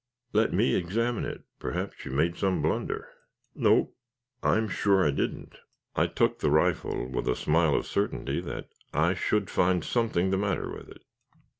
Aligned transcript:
"Let 0.33 0.51
me 0.51 0.73
examine 0.73 1.25
it. 1.25 1.43
Perhaps 1.59 2.05
you 2.05 2.11
made 2.11 2.35
some 2.35 2.59
blunder." 2.63 3.07
"No, 3.53 3.91
I'm 4.41 4.67
sure 4.67 5.05
I 5.05 5.11
didn't." 5.11 5.57
I 5.95 6.07
took 6.07 6.39
the 6.39 6.49
rifle, 6.49 7.07
with 7.07 7.27
a 7.27 7.35
smile 7.35 7.75
of 7.75 7.85
certainty 7.85 8.41
that 8.41 8.69
I 8.95 9.13
should 9.13 9.51
find 9.51 9.83
something 9.83 10.31
the 10.31 10.37
matter 10.39 10.73
with 10.75 10.89
it. 10.89 11.03